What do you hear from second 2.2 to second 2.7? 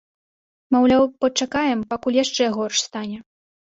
яшчэ